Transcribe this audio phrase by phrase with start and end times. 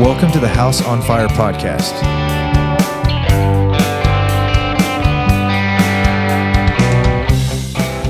[0.00, 1.92] Welcome to the House on Fire podcast.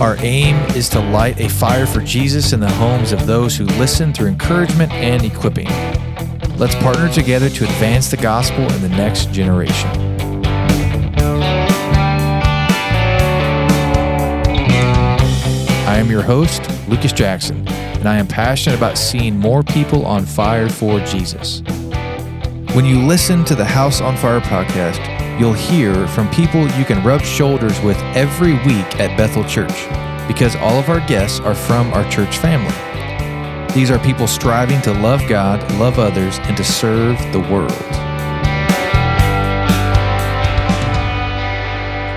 [0.00, 3.64] Our aim is to light a fire for Jesus in the homes of those who
[3.64, 5.66] listen through encouragement and equipping.
[6.56, 9.90] Let's partner together to advance the gospel in the next generation.
[15.88, 20.26] I am your host, Lucas Jackson, and I am passionate about seeing more people on
[20.26, 21.60] fire for Jesus.
[22.74, 27.04] When you listen to the House on Fire podcast, you'll hear from people you can
[27.04, 29.86] rub shoulders with every week at Bethel Church
[30.26, 32.72] because all of our guests are from our church family.
[33.74, 37.91] These are people striving to love God, love others, and to serve the world.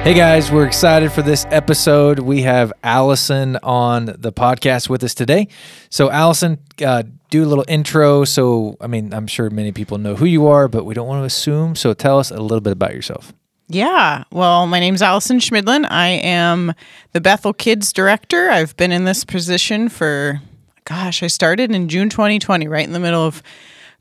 [0.05, 2.19] Hey guys, we're excited for this episode.
[2.19, 5.47] We have Allison on the podcast with us today.
[5.89, 8.23] So, Allison, uh, do a little intro.
[8.23, 11.21] So, I mean, I'm sure many people know who you are, but we don't want
[11.23, 11.75] to assume.
[11.75, 13.33] So, tell us a little bit about yourself.
[13.67, 14.25] Yeah.
[14.31, 15.87] Well, my name is Allison Schmidlin.
[15.89, 16.75] I am
[17.13, 18.51] the Bethel Kids Director.
[18.51, 20.39] I've been in this position for,
[20.83, 23.41] gosh, I started in June 2020, right in the middle of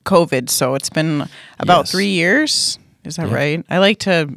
[0.05, 0.51] COVID.
[0.51, 1.27] So it's been
[1.59, 1.93] about Yes.
[1.93, 2.79] three years.
[3.07, 3.35] Is that Yeah.
[3.35, 3.65] right?
[3.71, 4.29] I like to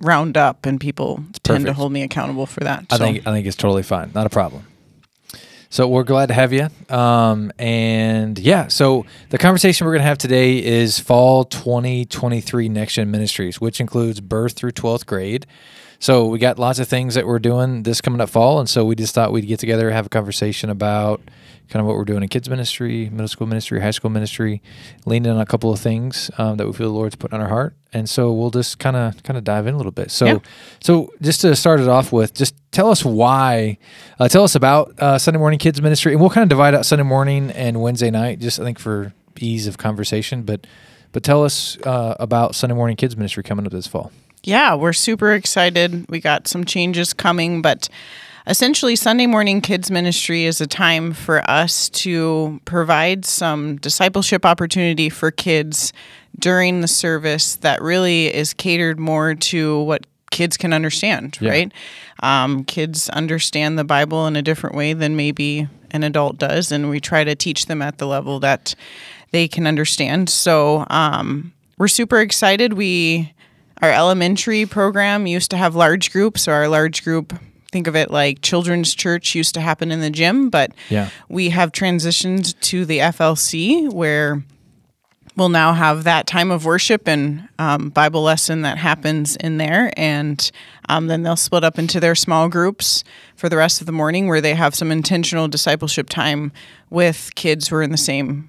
[0.00, 2.86] round up, and people tend to hold me accountable for that.
[2.90, 3.04] I so.
[3.04, 4.66] think I think it's totally fine, not a problem.
[5.68, 6.68] So we're glad to have you.
[6.88, 12.94] Um, and yeah, so the conversation we're going to have today is fall 2023 Next
[12.94, 15.44] Gen Ministries, which includes birth through 12th grade.
[15.98, 18.84] So we got lots of things that we're doing this coming up fall, and so
[18.84, 21.20] we just thought we'd get together have a conversation about
[21.68, 24.62] kind of what we're doing in kids ministry, middle school ministry, high school ministry,
[25.04, 27.48] leaning on a couple of things um, that we feel the Lord's put on our
[27.48, 30.10] heart, and so we'll just kind of kind of dive in a little bit.
[30.10, 30.38] So, Yeah.
[30.80, 33.78] so just to start it off with, just tell us why,
[34.20, 36.86] uh, tell us about uh, Sunday morning kids ministry, and we'll kind of divide out
[36.86, 40.42] Sunday morning and Wednesday night, just I think for ease of conversation.
[40.42, 40.66] But
[41.12, 44.12] but tell us uh, about Sunday morning kids ministry coming up this fall.
[44.46, 46.06] Yeah, we're super excited.
[46.08, 47.88] We got some changes coming, but
[48.46, 55.08] essentially, Sunday morning kids ministry is a time for us to provide some discipleship opportunity
[55.08, 55.92] for kids
[56.38, 61.50] during the service that really is catered more to what kids can understand, Yeah.
[61.50, 61.72] right?
[62.22, 66.88] Um, kids understand the Bible in a different way than maybe an adult does, and
[66.88, 68.76] we try to teach them at the level that
[69.32, 70.28] they can understand.
[70.30, 72.74] So um, we're super excited.
[72.74, 73.32] We
[73.82, 77.32] our elementary program used to have large groups, so our large group.
[77.72, 81.10] Think of it like children's church used to happen in the gym, but Yeah.
[81.28, 84.42] we have transitioned to the FLC where
[85.36, 89.92] we'll now have that time of worship and um, Bible lesson that happens in there.
[89.96, 90.50] And
[90.88, 93.04] um, then they'll split up into their small groups
[93.34, 96.52] for the rest of the morning where they have some intentional discipleship time
[96.88, 98.48] with kids who are in the same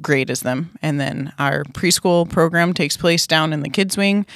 [0.00, 0.70] grade as them.
[0.82, 4.26] And then our preschool program takes place down in the kids' wing.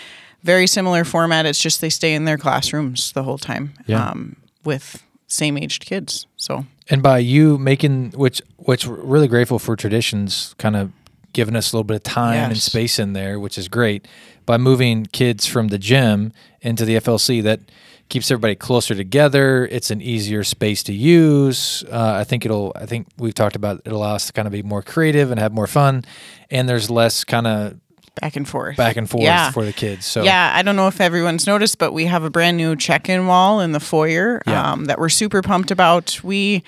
[0.42, 1.46] Very similar format.
[1.46, 4.08] It's just they stay in their classrooms the whole time Yeah.
[4.10, 6.26] um, with same aged kids.
[6.36, 10.90] So And by you making which which we're really grateful for traditions kind of
[11.32, 14.08] giving us a little bit of time and space in there, which is great.
[14.46, 17.60] By moving kids from the gym into the FLC, that
[18.08, 19.68] keeps everybody closer together.
[19.70, 21.84] It's an easier space to use.
[21.84, 22.72] Uh, I think it'll.
[22.74, 25.38] I think we've talked about it allow us to kind of be more creative and
[25.38, 26.04] have more fun,
[26.50, 27.76] and there's less kind of
[28.20, 28.76] back and forth.
[28.76, 29.50] back and forth Yeah.
[29.50, 30.06] for the kids.
[30.06, 33.26] So Yeah, I don't know if everyone's noticed, but we have a brand new check-in
[33.26, 34.72] wall in the foyer Yeah.
[34.72, 36.20] um, that we're super pumped about.
[36.22, 36.62] We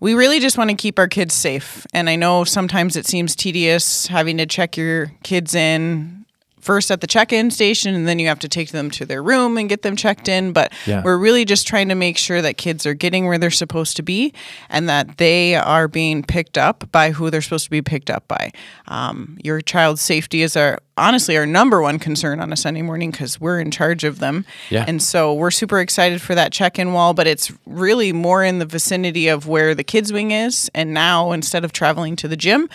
[0.00, 3.34] we really just want to keep our kids safe, and I know sometimes it seems
[3.34, 6.23] tedious having to check your kids in
[6.64, 9.58] first at the check-in station and then you have to take them to their room
[9.58, 11.02] and get them checked in but Yeah.
[11.04, 14.02] we're really just trying to make sure that kids are getting where they're supposed to
[14.02, 14.32] be
[14.70, 18.26] and that they are being picked up by who they're supposed to be picked up
[18.28, 18.50] by
[18.88, 23.10] um, your child's safety is our honestly our number one concern on a sunday morning
[23.10, 24.84] because we're in charge of them Yeah.
[24.86, 28.66] and so we're super excited for that check-in wall but it's really more in the
[28.66, 32.68] vicinity of where the kids wing is and now instead of traveling to the gym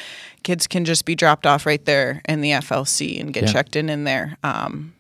[0.44, 3.52] kids can just be dropped off right there in the flc and get Yeah.
[3.54, 4.94] checked in in there um,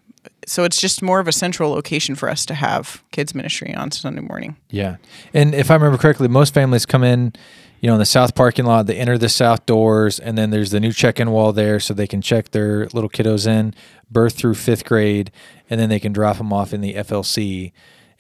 [0.45, 3.91] so it's just more of a central location for us to have kids ministry on
[3.91, 4.95] sunday morning Yeah.
[5.33, 7.33] And if I remember correctly, most families come in,
[7.81, 10.71] you know, in the south parking lot, they enter the south doors, and then there's
[10.71, 13.73] the new check in wall there so they can check their little kiddos in,
[14.11, 15.31] birth through fifth grade,
[15.69, 17.71] and then they can drop them off in the FLC.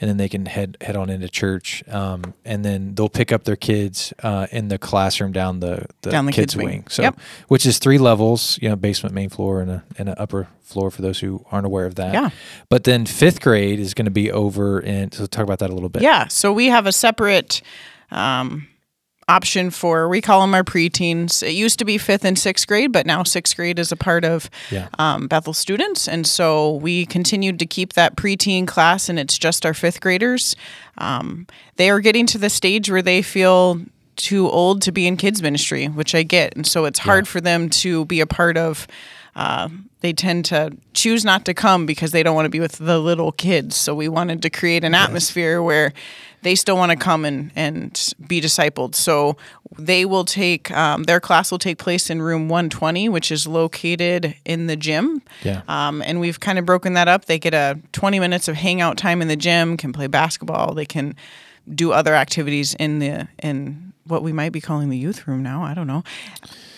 [0.01, 3.43] And then they can head head on into church, um, and then they'll pick up
[3.43, 6.65] their kids uh, in the classroom down the, the, Down the kids, kids' wing.
[6.67, 6.85] wing.
[6.87, 7.19] So, Yep.
[7.49, 10.89] which is three levels, you know, basement, main floor, and a and an upper floor
[10.89, 12.13] for those who aren't aware of that.
[12.13, 12.29] Yeah.
[12.69, 15.73] But then fifth grade is going to be over, and so talk about that a
[15.73, 16.01] little bit.
[16.01, 16.29] Yeah.
[16.29, 17.61] So we have a separate
[18.09, 18.68] um,
[19.29, 21.43] option for we call them our preteens.
[21.43, 24.25] It used to be fifth and sixth grade, but now sixth grade is a part
[24.25, 24.87] of Yeah.
[24.97, 29.65] um, Bethel students, and so we continued to keep that preteen class, and it's just
[29.65, 30.55] our fifth graders.
[30.97, 31.45] Um,
[31.77, 33.79] they are getting to the stage where they feel
[34.15, 37.39] too old to be in kids ministry, which I get, and so it's hard for
[37.39, 38.87] them to be a part of.
[39.35, 39.69] Uh,
[40.01, 42.99] they tend to choose not to come because they don't want to be with the
[42.99, 43.75] little kids.
[43.77, 45.93] So we wanted to create an atmosphere where
[46.41, 48.95] they still want to come and, and be discipled.
[48.95, 49.35] So
[49.77, 54.35] they will take um, their class will take place in room 120, which is located
[54.45, 55.21] in the gym.
[55.43, 55.61] Yeah.
[55.67, 57.25] Um, and we've kind of broken that up.
[57.25, 60.85] They get a 20 minutes of hangout time in the gym, can play basketball, they
[60.85, 61.15] can
[61.73, 65.61] do other activities in the in what we might be calling the youth room now.
[65.61, 66.03] I don't know.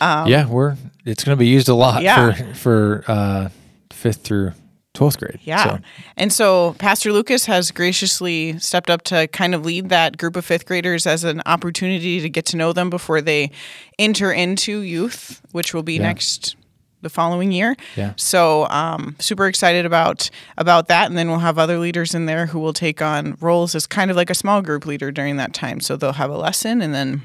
[0.02, 0.76] yeah, we're
[1.06, 2.32] it's going to be used a lot Um, Yeah.
[2.34, 3.50] for for uh,
[3.92, 4.52] fifth through
[4.94, 5.40] twelfth grade.
[5.44, 5.64] Yeah.
[5.64, 5.80] So,
[6.18, 10.44] And so Pastor Lucas has graciously stepped up to kind of lead that group of
[10.46, 13.52] fifth graders as an opportunity to get to know them before they
[13.98, 16.04] enter into youth, which will be Yeah.
[16.04, 16.56] next
[17.04, 17.76] the following year.
[17.96, 18.14] Yeah.
[18.16, 22.46] So um, super excited about about that, and then we'll have other leaders in there
[22.46, 25.52] who will take on roles as kind of like a small group leader during that
[25.54, 25.80] time.
[25.80, 27.24] So they'll have a lesson, and then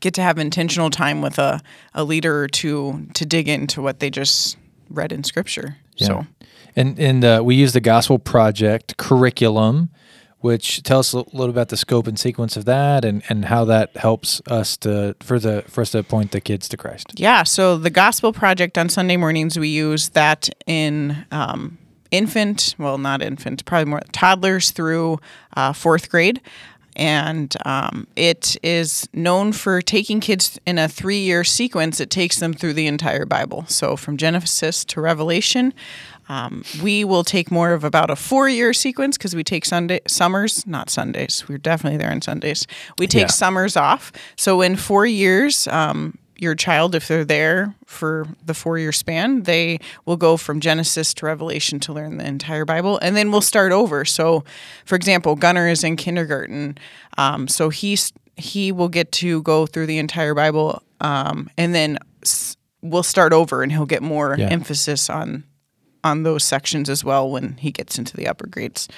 [0.00, 1.60] get to have intentional time with a,
[1.94, 4.56] a leader or two to dig into what they just
[4.88, 5.76] read in scripture.
[5.96, 6.06] yeah.
[6.06, 6.26] So
[6.76, 9.90] and and uh, we use the Gospel Project curriculum,
[10.40, 13.64] which tell us a little about the scope and sequence of that, and, and how
[13.64, 17.18] that helps us to for the for us to point the kids to Christ.
[17.18, 21.78] Yeah, so the Gospel Project on Sunday mornings, we use that in um,
[22.10, 25.18] infant, well, not infant, probably more toddlers through
[25.56, 26.40] uh, fourth grade.
[26.98, 32.00] And um, it is known for taking kids in a three year sequence.
[32.00, 33.66] It takes them through the entire Bible.
[33.68, 35.74] So from Genesis to Revelation.
[36.28, 40.00] Um, we will take more of about a four year sequence because we take Sunday
[40.08, 41.44] summers, not Sundays.
[41.48, 42.66] We're definitely there on Sundays.
[42.98, 43.26] We take Yeah.
[43.28, 44.12] summers off.
[44.36, 49.44] So in four years, um, your child, if they're there for the four year span,
[49.44, 53.40] they will go from Genesis to Revelation to learn the entire Bible, and then we'll
[53.40, 54.04] start over.
[54.04, 54.44] So,
[54.84, 56.76] for example, Gunnar is in kindergarten,
[57.16, 61.98] um, so he's he will get to go through the entire Bible, um, and then
[62.22, 64.48] s- we'll start over, and he'll get more Yeah.
[64.48, 65.44] emphasis on
[66.06, 68.88] on those sections as well when he gets into the upper grades.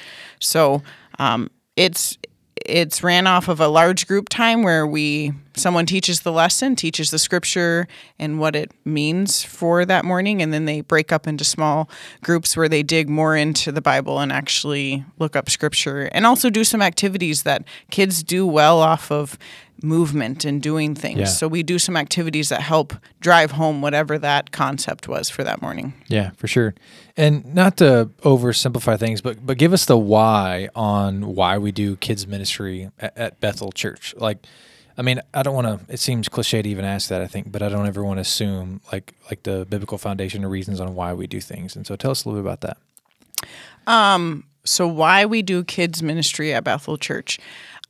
[0.40, 0.82] So
[1.18, 2.18] um, it's
[2.66, 7.10] it's ran off of a large group time where we someone teaches the lesson, teaches
[7.10, 7.86] the scripture
[8.18, 11.88] and what it means for that morning, and then they break up into small
[12.22, 16.50] groups where they dig more into the Bible and actually look up scripture and also
[16.50, 19.38] do some activities that kids do well off of
[19.82, 21.18] movement and doing things.
[21.18, 21.24] Yeah.
[21.26, 25.62] So we do some activities that help drive home whatever that concept was for that
[25.62, 25.94] morning.
[26.08, 26.74] Yeah, for sure.
[27.16, 31.96] And not to oversimplify things, but but give us the why on why we do
[31.96, 34.14] kids ministry at, at Bethel Church.
[34.16, 34.46] Like,
[34.98, 35.92] I mean, I don't want to.
[35.92, 37.22] It seems cliche to even ask that.
[37.22, 40.48] I think, but I don't ever want to assume like like the biblical foundation or
[40.48, 41.76] reasons on why we do things.
[41.76, 42.76] And so, tell us a little bit about that.
[43.86, 47.38] Um, so why we do kids ministry at Bethel Church.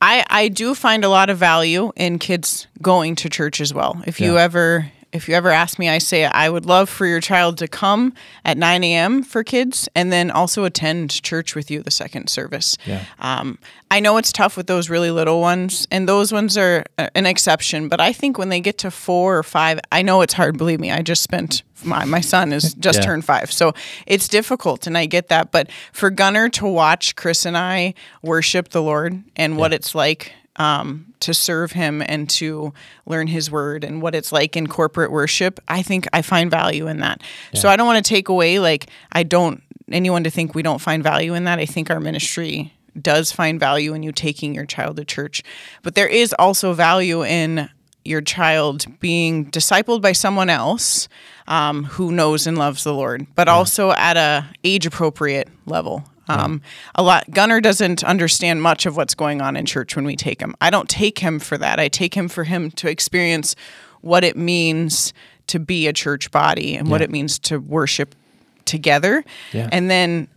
[0.01, 4.01] I, I do find a lot of value in kids going to church as well.
[4.07, 7.19] If you ever if you ever ask me, I say I would love for your
[7.19, 8.13] child to come
[8.45, 9.23] at 9 a.m.
[9.23, 12.77] for kids and then also attend church with you the second service.
[12.85, 13.03] Yeah.
[13.19, 13.57] Um,
[13.89, 17.89] I know it's tough with those really little ones, and those ones are an exception.
[17.89, 20.57] But I think when they get to four or five, I know it's hard.
[20.57, 23.05] Believe me, I just spent my my son is just Yeah.
[23.05, 23.73] turned five, so
[24.05, 25.51] it's difficult, and I get that.
[25.51, 30.33] But for Gunnar to watch Chris and I worship the Lord and what it's like
[30.59, 32.73] um, to serve Him and to
[33.05, 36.87] learn His Word and what it's like in corporate worship, I think I find value
[36.87, 37.21] in that.
[37.55, 40.79] So I don't want to take away like I don't anyone to think we don't
[40.79, 41.57] find value in that.
[41.57, 45.41] I think our ministry does find value in you taking your child to church,
[45.81, 47.69] but there is also value in
[48.05, 51.07] your child being discipled by someone else
[51.47, 56.03] um, who knows and loves the Lord, but also at a age appropriate level.
[56.29, 56.61] Um,
[56.95, 60.39] a lot Gunnar doesn't understand much of what's going on in church when we take
[60.39, 60.55] him.
[60.61, 61.79] I don't take him for that.
[61.79, 63.55] I take him for him to experience
[64.01, 65.13] what it means
[65.47, 68.15] to be a church body and what it means to worship
[68.65, 69.25] together.
[69.51, 69.67] Yeah.
[69.71, 70.27] And then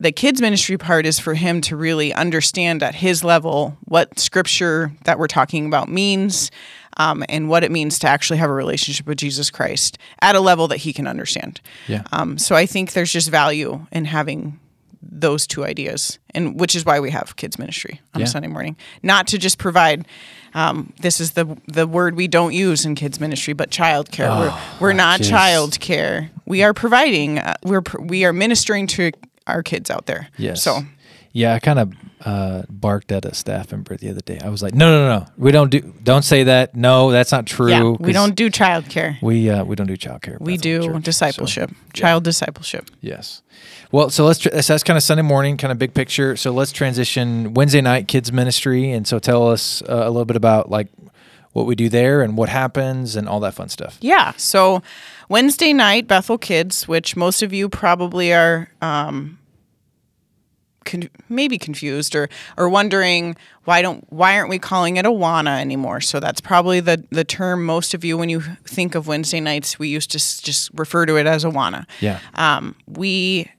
[0.00, 4.90] the kids ministry part is for him to really understand at his level what scripture
[5.04, 6.50] that we're talking about means
[6.96, 10.40] um, and what it means to actually have a relationship with Jesus Christ at a
[10.40, 11.60] level that he can understand.
[11.86, 12.02] Yeah.
[12.10, 14.58] Um, so I think there's just value in having
[15.02, 18.24] those two ideas, and which is why we have kids ministry on Yeah.
[18.26, 20.06] a Sunday morning, not to just provide.
[20.54, 24.38] Um, this is the the word we don't use in kids ministry, but childcare.
[24.38, 25.30] we're we're not jeez.
[25.30, 26.30] child care.
[26.46, 27.38] We are providing.
[27.38, 29.10] Uh, we're we are ministering to
[29.46, 30.28] our kids out there.
[30.36, 30.62] Yes.
[30.62, 30.82] So
[31.32, 31.92] Yeah, I kind of
[32.24, 34.38] uh, barked at a staff member the other day.
[34.44, 35.26] I was like, no, no, no, no.
[35.36, 35.80] we don't do.
[36.02, 36.74] Don't say that.
[36.74, 37.70] No, that's not true.
[37.70, 39.20] Yeah, we don't do childcare.
[39.22, 40.40] We uh, we don't do childcare.
[40.40, 42.90] We do Church, so- discipleship, child discipleship.
[43.00, 43.42] Yes.
[43.90, 44.40] Well, so let's.
[44.40, 46.36] Tr- so that's kind of Sunday morning, kind of big picture.
[46.36, 50.36] So let's transition Wednesday night kids ministry, and so tell us uh, a little bit
[50.36, 50.88] about like
[51.52, 53.98] what we do there and what happens and all that fun stuff.
[54.00, 54.32] Yeah.
[54.36, 54.82] So
[55.28, 59.38] Wednesday night, Bethel Kids, which most of you probably are um,
[60.84, 66.00] con- maybe confused or or wondering why don't why aren't we calling it Awana anymore?
[66.00, 69.78] So that's probably the the term most of you when you think of Wednesday nights,
[69.78, 71.86] we used to s- just refer to it as Awana.
[72.00, 72.18] Yeah.
[72.34, 73.50] Um, we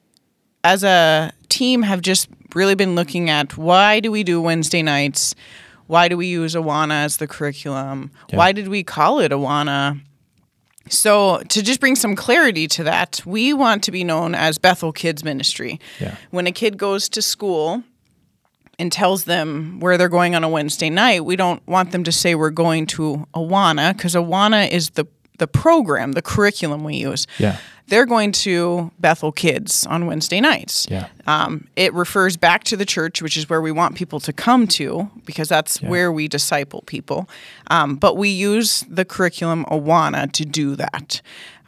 [0.63, 5.36] as a team have just really been looking at why do we do Wednesday nights?
[5.88, 8.12] Why do we use Awana as the curriculum?
[8.30, 8.38] Yeah.
[8.38, 10.00] Why did we call it Awana?
[10.89, 14.91] So, to just bring some clarity to that, we want to be known as Bethel
[14.91, 15.79] Kids Ministry.
[15.99, 16.17] Yeah.
[16.31, 17.83] When a kid goes to school
[18.77, 22.11] and tells them where they're going on a Wednesday night, we don't want them to
[22.11, 25.07] say we're going to Awana because Awana is the
[25.39, 27.27] the program, the curriculum we use.
[27.39, 27.57] Yeah.
[27.87, 30.87] They're going to Bethel Kids on Wednesday nights.
[30.89, 31.07] Yeah.
[31.27, 34.67] Um, it refers back to the church, which is where we want people to come
[34.69, 37.29] to because that's where we disciple people.
[37.67, 41.21] Um, but we use the curriculum Awana to do that.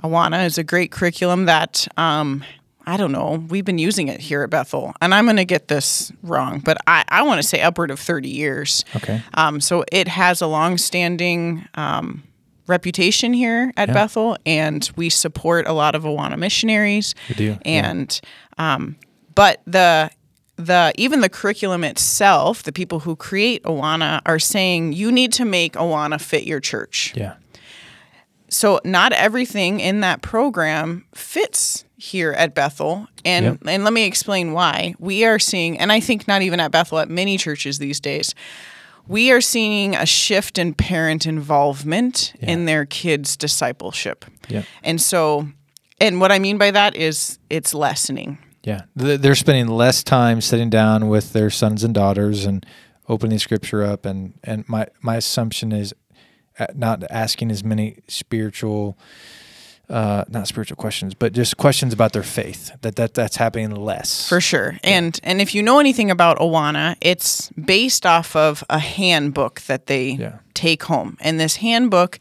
[0.04, 1.88] Awana is a great curriculum that.
[1.98, 2.44] Um,
[2.88, 3.44] I don't know.
[3.50, 6.78] We've been using it here at Bethel, and I'm going to get this wrong, but
[6.86, 8.86] I, I want to say upward of 30 years.
[8.96, 9.24] Okay.
[9.34, 12.22] Um, so it has a long-standing um,
[12.68, 17.16] reputation here at Bethel, and we support a lot of Awana missionaries.
[17.30, 17.58] We do, yeah.
[17.64, 18.22] And
[18.58, 18.96] um,
[19.36, 20.10] but the
[20.58, 25.46] the even the curriculum itself, the people who create Awana are saying you need to
[25.46, 27.14] make Awana fit your church.
[27.16, 27.36] Yeah.
[28.50, 33.08] So not everything in that program fits here at Bethel.
[33.26, 33.58] And Yep.
[33.68, 34.96] and let me explain why.
[35.00, 38.34] We are seeing and I think not even at Bethel at many churches these days.
[39.08, 44.26] We are seeing a shift in parent involvement in their kids' discipleship.
[44.50, 44.66] Yep.
[44.84, 45.48] And so
[46.00, 48.38] and what I mean by that is it's lessening.
[48.64, 52.66] Yeah, they're spending less time sitting down with their sons and daughters and
[53.08, 55.94] opening scripture up, and and my my assumption is
[56.58, 58.98] uh, not asking as many spiritual,
[59.90, 62.72] uh, not spiritual questions, but just questions about their faith.
[62.82, 64.28] That that that's happening less.
[64.28, 64.78] For sure.
[64.84, 69.88] And and if you know anything about Awana, it's based off of a handbook that
[69.88, 70.40] they Yeah.
[70.54, 71.18] take home.
[71.22, 72.20] And this handbook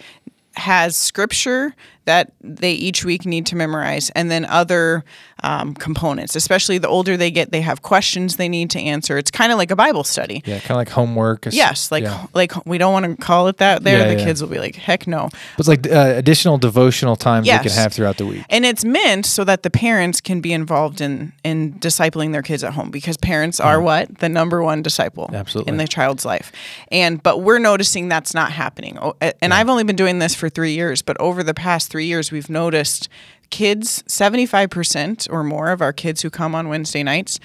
[0.56, 4.11] has scripture that they each week need to memorize.
[4.11, 5.04] And then other
[5.42, 9.18] um, components especially the older they get they have questions they need to answer.
[9.18, 10.42] It's kind of like a bible study.
[10.46, 11.46] Yeah, kind of like homework.
[11.50, 12.26] Yes like yeah.
[12.32, 13.99] like we don't want to call it that there.
[13.99, 14.25] Yeah, the yeah.
[14.25, 15.28] kids will be like heck no.
[15.30, 18.44] But It's like uh, additional devotional times they can have throughout the week.
[18.49, 22.64] and it's meant so that the parents can be involved in in discipling their kids
[22.64, 24.18] at home because parents are what?
[24.18, 25.73] The number one disciple Absolutely.
[25.73, 26.52] in the child's life.
[26.90, 28.99] And but we're noticing that's not happening.
[29.00, 32.06] Oh, and i've only been doing this for three years but over the past three
[32.06, 33.08] years we've noticed
[33.50, 37.38] kids 75% or more of our kids who come on wednesday nights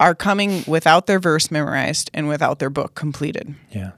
[0.00, 3.90] are coming without their verse memorized and without their book completed Yeah.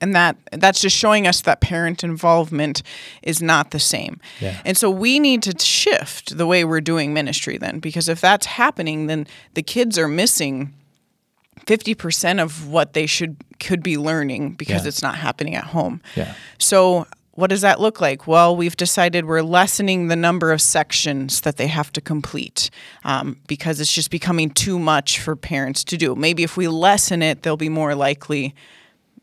[0.00, 2.82] and that that's just showing us that parent involvement
[3.22, 4.60] is not the same Yeah.
[4.64, 8.46] and so we need to shift the way we're doing ministry then because if that's
[8.46, 10.74] happening then the kids are missing
[11.66, 14.88] 50% of what they should could be learning because Yeah.
[14.88, 16.34] it's not happening at home Yeah.
[16.58, 17.06] so
[17.40, 18.26] what does that look like?
[18.26, 22.70] Well, we've decided we're lessening the number of sections that they have to complete
[23.04, 26.14] um, because it's just becoming too much for parents to do.
[26.14, 28.54] Maybe if we lessen it, they'll be more likely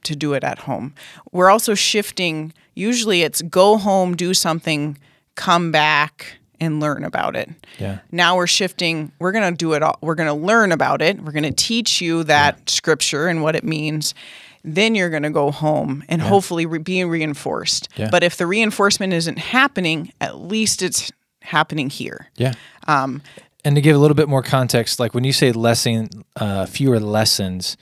[0.03, 0.95] to do it at home.
[1.31, 4.97] We're also shifting, usually it's go home, do something,
[5.35, 7.49] come back, and learn about it.
[7.77, 7.99] Yeah.
[8.11, 9.97] Now we're shifting, we're going to do it all.
[10.01, 11.21] We're going to learn about it.
[11.21, 14.15] We're going to teach you that scripture and what it means.
[14.63, 17.89] Then you're going to go home and hopefully re- be reinforced.
[17.95, 18.09] Yeah.
[18.11, 21.11] But if the reinforcement isn't happening, at least it's
[21.41, 22.29] happening here.
[22.35, 22.53] Yeah.
[22.87, 23.21] Um,
[23.63, 26.99] and to give a little bit more context, like when you say lesson, uh, fewer
[26.99, 27.77] lessons,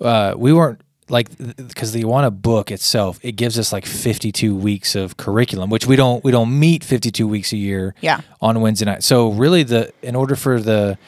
[0.00, 4.94] uh, we weren't like because the Awana book itself it gives us like 52 weeks
[4.94, 7.94] of curriculum, which we don't we don't meet 52 weeks a year.
[8.00, 8.20] Yeah.
[8.40, 10.98] On Wednesday night, so really the in order for the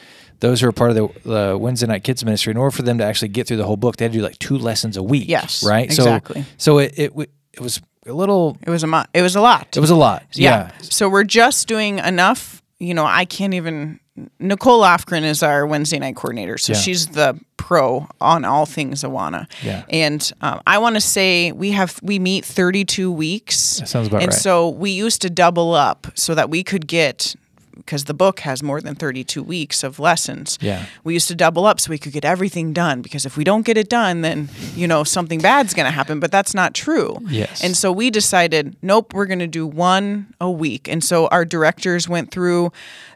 [0.43, 2.97] those who are part of the, the Wednesday night kids ministry, in order for them
[2.97, 5.01] to actually get through the whole book, they had to do like two lessons a
[5.01, 5.29] week.
[5.29, 5.85] Yes, right.
[5.85, 6.41] exactly.
[6.41, 8.57] So so it it, it was a little.
[8.61, 9.77] It was a mo- it was a lot.
[9.77, 10.25] It was a lot.
[10.33, 10.71] yeah.
[10.81, 12.61] So we're just doing enough.
[12.77, 14.01] You know, I can't even.
[14.37, 16.79] Nicole Lofgren is our Wednesday night coordinator, so Yeah.
[16.79, 19.49] she's the pro on all things Awana.
[19.63, 19.85] Yeah.
[19.89, 23.77] And um, I want to say we have we meet 32 weeks.
[23.77, 24.39] That sounds about and right.
[24.39, 27.33] so we used to double up so that we could get
[27.75, 30.57] because the book has more than 32 weeks of lessons.
[30.61, 30.85] Yeah.
[31.03, 33.65] We used to double up so we could get everything done because if we don't
[33.65, 36.19] get it done, then, you know, something bad's going to happen.
[36.19, 37.17] But that's not true.
[37.27, 37.63] Yes.
[37.63, 40.87] And so we decided, nope, we're going to do one a week.
[40.87, 42.71] And so our directors went through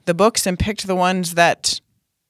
[0.06, 1.80] the books and picked the ones that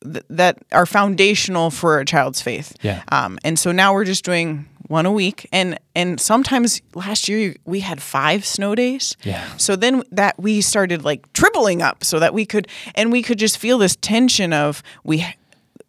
[0.01, 2.75] that are foundational for a child's faith.
[2.81, 3.03] Yeah.
[3.11, 7.55] Um, and so now we're just doing one a week, and and sometimes last year
[7.65, 9.15] we had five snow days.
[9.23, 9.45] Yeah.
[9.57, 13.39] So then that we started like tripling up so that we could, and we could
[13.39, 15.25] just feel this tension of we.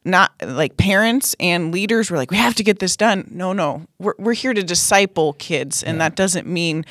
[0.04, 3.28] Not like parents and leaders were like, we have to get this done.
[3.30, 5.82] No, no, we're, we're here to disciple kids.
[5.82, 6.86] And that doesn't mean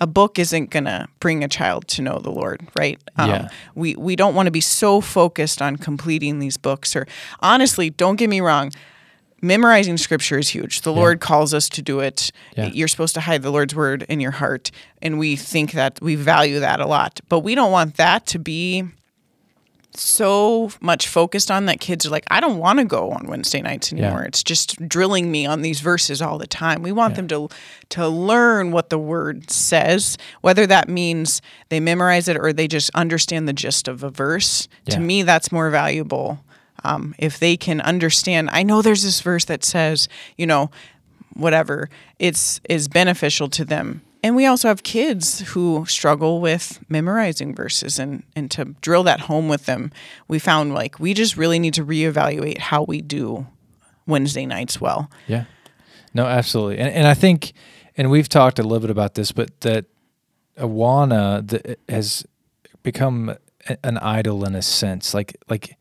[0.00, 2.98] a book isn't going to bring a child to know the Lord, right?
[3.16, 3.48] Um, Yeah.
[3.74, 7.06] we we don't want to be so focused on completing these books or
[7.40, 8.70] honestly don't get me wrong
[9.42, 10.80] memorizing scripture is huge.
[10.82, 12.30] The lord calls us to do it.
[12.56, 12.66] Yeah.
[12.72, 14.70] you're supposed to hide the lord's word in your heart
[15.02, 17.20] and we think that we value that a lot.
[17.28, 18.84] But we don't want that to be
[19.94, 23.60] so much focused on that kids are like i don't want to go on wednesday
[23.60, 24.22] nights anymore.
[24.22, 26.80] It's just drilling me on these verses all the time.
[26.80, 27.48] We want them to
[27.90, 32.90] to learn what the word says whether that means they memorize it or they just
[32.94, 34.66] understand the gist of a verse.
[34.86, 34.94] Yeah.
[34.94, 36.42] to me that's more valuable
[36.84, 40.70] um, if they can understand i know there's this verse that says you know
[41.34, 47.54] whatever it's is beneficial to them and we also have kids who struggle with memorizing
[47.54, 49.90] verses and and to drill that home with them
[50.28, 53.46] we found like we just really need to reevaluate how we do
[54.06, 55.44] wednesday nights well Yeah.
[56.14, 56.78] No, absolutely.
[56.78, 57.52] And and I think
[57.96, 59.86] and we've talked a little bit about this, but that
[60.58, 62.26] Awana has
[62.82, 63.34] become
[63.82, 65.14] an idol in a sense.
[65.14, 65.76] Like like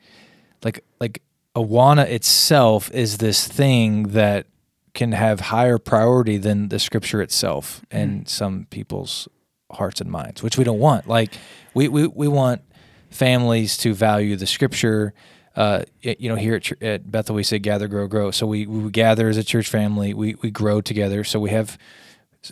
[0.64, 1.22] like like
[1.56, 4.48] Awana itself is this thing that
[4.94, 9.28] can have higher priority than the scripture itself in some people's
[9.72, 11.08] hearts and minds, which we don't want.
[11.08, 11.34] Like
[11.74, 12.62] we we, we want
[13.10, 15.14] families to value the scripture.
[15.54, 18.32] Uh, you know, here at, at Bethel, we say gather, grow, grow.
[18.32, 20.14] So we, we gather as a church family.
[20.14, 21.26] We, we grow together.
[21.26, 21.78] So we have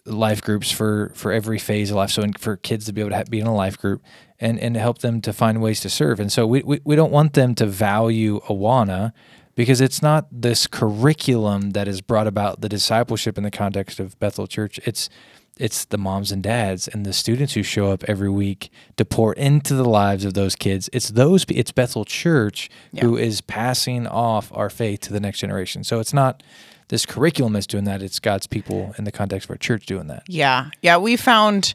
[0.06, 2.12] life groups for, for every phase of life.
[2.12, 4.04] So in, for kids to be able to ha- be in a life group
[4.40, 6.20] and, and help them to find ways to serve.
[6.20, 9.14] And so we, we, we don't want them to value Awana
[9.56, 14.18] because it's not this curriculum that has brought about the discipleship in the context of
[14.20, 14.80] Bethel Church.
[14.86, 15.10] It's
[15.58, 19.34] it's the moms and dads and the students who show up every week to pour
[19.34, 20.90] into the lives of those kids.
[20.94, 22.70] It's those it's Bethel Church
[23.02, 25.84] who is passing off our faith to the next generation.
[25.84, 26.42] So it's not
[26.90, 30.08] this curriculum that's doing that, it's God's people in the context of our church doing
[30.08, 30.24] that.
[30.28, 30.98] Yeah, yeah.
[30.98, 31.74] We found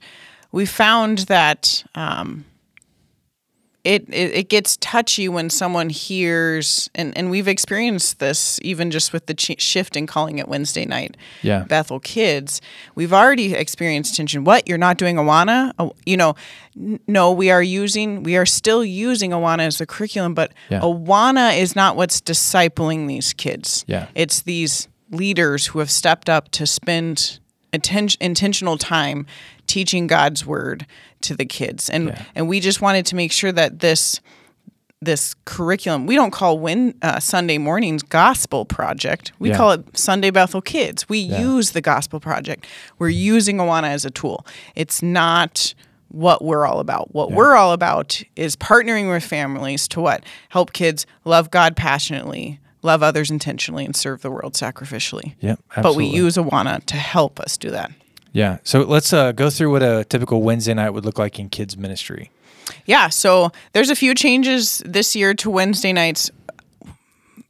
[0.52, 2.44] we found that um,
[3.84, 9.12] it, it it gets touchy when someone hears, and and we've experienced this even just
[9.12, 11.16] with the ch- shift in calling it Wednesday night.
[11.42, 11.64] Yeah.
[11.64, 12.60] Bethel kids,
[12.94, 14.42] we've already experienced tension.
[14.44, 15.72] What you're not doing Awana?
[15.78, 16.34] Oh, you know,
[16.76, 20.80] n- no, we are using, we are still using Awana as the curriculum, but Yeah.
[20.80, 23.84] Awana is not what's discipling these kids.
[23.86, 24.06] Yeah.
[24.14, 27.38] It's these leaders who have stepped up to spend
[27.72, 29.26] atten- intentional time
[29.66, 30.86] teaching God's word
[31.22, 31.88] to the kids.
[31.88, 32.22] And Yeah.
[32.34, 34.20] and we just wanted to make sure that this
[35.02, 39.32] this curriculum we don't call win uh, Sunday mornings gospel project.
[39.38, 39.56] We Yeah.
[39.56, 41.08] call it Sunday Bethel Kids.
[41.10, 42.66] We use the gospel project.
[42.98, 44.46] We're using Awana as a tool.
[44.74, 45.74] It's not
[46.08, 47.12] what we're all about.
[47.14, 50.24] What we're all about is partnering with families to what?
[50.50, 55.34] Help kids love God passionately, love others intentionally, and serve the world sacrificially.
[55.40, 55.58] Yep.
[55.76, 56.16] But we absolutely.
[56.16, 57.90] use Awana to help us do that.
[58.32, 58.58] Yeah.
[58.64, 61.76] So let's uh, go through what a typical Wednesday night would look like in kids
[61.76, 62.30] ministry.
[62.86, 66.30] Yeah, so there's a few changes this year to Wednesday nights.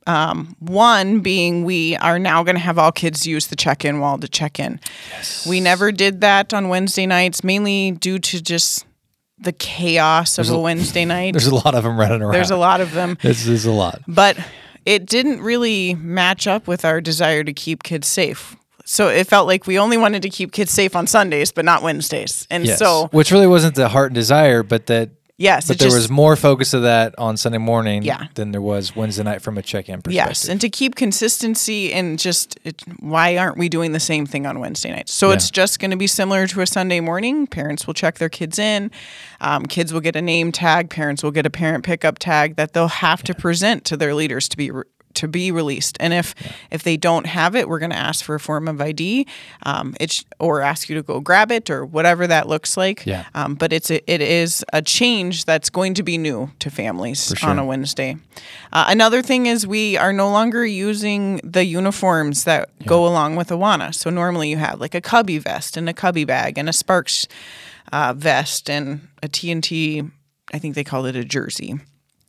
[0.06, 4.18] Um, one being we are now going to have all kids use the check-in wall
[4.18, 4.78] to check in.
[5.10, 5.46] Yes.
[5.46, 8.84] We never did that on Wednesday nights, mainly due to just
[9.38, 11.32] the chaos of a, a- Wednesday night.
[11.34, 12.32] There's a lot of them running around.
[12.32, 14.02] There's a lot of them, This is a lot.
[14.06, 14.36] but
[14.86, 18.56] it didn't really match up with our desire to keep kids safe.
[18.84, 21.82] So it felt like we only wanted to keep kids safe on Sundays, but not
[21.82, 22.46] Wednesdays.
[22.50, 22.78] And Yes.
[22.78, 26.10] so, which really wasn't the heart and desire, but that yes, but there just, was
[26.10, 28.26] more focus of that on Sunday morning Yeah.
[28.34, 30.28] than there was Wednesday night from a check-in perspective.
[30.28, 34.46] Yes, and to keep consistency and just it, why aren't we doing the same thing
[34.46, 35.12] on Wednesday nights?
[35.12, 35.34] So Yeah.
[35.34, 37.46] it's just going to be similar to a Sunday morning.
[37.46, 38.90] Parents will check their kids in.
[39.40, 40.90] Um, kids will get a name tag.
[40.90, 44.48] Parents will get a parent pickup tag that they'll have to present to their leaders
[44.48, 44.70] to be.
[44.70, 46.34] Re- to be released, and if
[46.70, 49.26] if they don't have it, we're going to ask for a form of ID,
[49.64, 53.04] um, it's or ask you to go grab it or whatever that looks like.
[53.06, 53.24] Yeah.
[53.34, 57.32] Um, but it's a, it is a change that's going to be new to families
[57.36, 57.50] sure.
[57.50, 58.16] on a Wednesday.
[58.72, 63.48] Uh, another thing is we are no longer using the uniforms that go along with
[63.48, 63.94] Awana.
[63.94, 67.26] So normally you have like a cubby vest and a cubby bag and a Sparks
[67.92, 70.10] uh, vest and a TNT
[70.52, 71.80] I think they called it a jersey.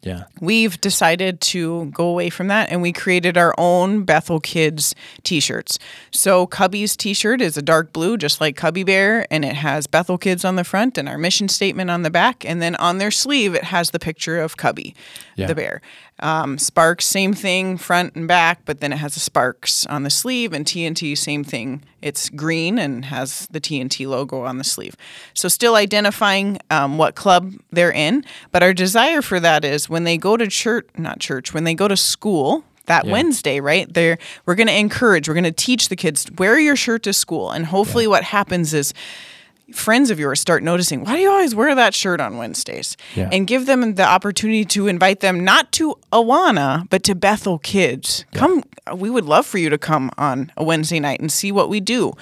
[0.05, 0.25] Yeah.
[0.39, 5.39] We've decided to go away from that and we created our own Bethel Kids t
[5.39, 5.79] shirts.
[6.11, 9.87] So, Cubby's t shirt is a dark blue, just like Cubby Bear, and it has
[9.87, 12.45] Bethel Kids on the front and our mission statement on the back.
[12.45, 14.93] And then on their sleeve, it has the picture of Cubby,
[15.35, 15.47] Yeah.
[15.47, 15.81] the bear.
[16.19, 20.09] Um, Sparks, same thing, front and back, but then it has a Sparks on the
[20.09, 21.83] sleeve, and TNT, same thing.
[22.01, 24.95] It's green and has the TNT logo on the sleeve.
[25.33, 30.05] So, still identifying um, what club they're in, but our desire for that is when
[30.05, 33.11] they go to church, not church, when they go to school, that Yeah.
[33.11, 33.91] Wednesday, right?
[33.93, 37.13] There, we're going to encourage, we're going to teach the kids wear your shirt to
[37.13, 38.93] school, and hopefully, what happens is
[39.73, 43.29] friends of yours start noticing why do you always wear that shirt on Wednesdays Yeah.
[43.31, 48.25] and give them the opportunity to invite them not to Awana but to Bethel Kids.
[48.33, 48.63] Come
[48.95, 51.79] we would love for you to come on a Wednesday night and see what we
[51.79, 52.13] do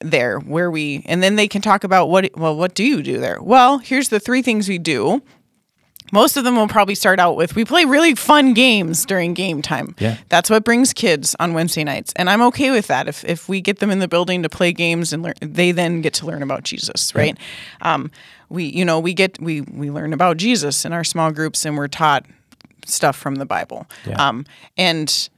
[0.00, 3.18] there where we and then they can talk about what well what do you do
[3.20, 3.38] there?
[3.40, 5.22] Well, here's the three things we do.
[6.12, 9.62] Most of them will probably start out with we play really fun games during game
[9.62, 9.96] time.
[9.98, 10.18] Yeah.
[10.28, 12.12] That's what brings kids on Wednesday nights.
[12.14, 13.08] And I'm okay with that.
[13.08, 16.02] If, if we get them in the building to play games and learn, they then
[16.02, 17.36] get to learn about Jesus, right?
[17.80, 18.10] Um,
[18.48, 21.76] we, you know, we get, we, we learn about Jesus in our small groups and
[21.76, 22.26] we're taught
[22.84, 23.86] stuff from the Bible.
[24.06, 24.28] Yeah.
[24.28, 24.44] Um,
[24.76, 25.28] and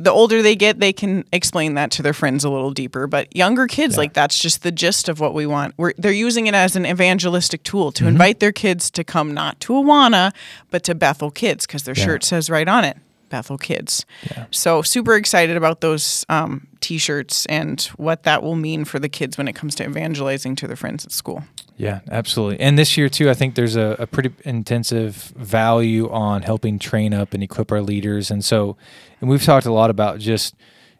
[0.00, 3.06] the older they get, they can explain that to their friends a little deeper.
[3.06, 5.74] But younger kids, like that's just the gist of what we want.
[5.76, 8.04] We're, they're using it as an evangelistic tool Mm-hmm.
[8.04, 10.32] to invite their kids to come not to Awana,
[10.70, 12.04] but to Bethel Kids because their Yeah.
[12.04, 12.96] shirt says right on it,
[13.28, 14.06] Bethel Kids.
[14.30, 14.46] Yeah.
[14.50, 19.38] So super excited about those um, T-shirts and what that will mean for the kids
[19.38, 21.44] when it comes to evangelizing to their friends at school.
[21.76, 22.58] Yeah, absolutely.
[22.60, 27.14] And this year too, I think there's a, a pretty intensive value on helping train
[27.14, 28.30] up and equip our leaders.
[28.30, 28.76] And so,
[29.20, 30.54] and we've talked a lot about just,